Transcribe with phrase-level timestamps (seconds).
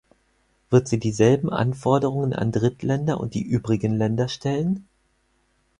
[0.71, 4.87] Wird sie dieselben Anforderungen an Drittländer und die übrigen Länder stellen?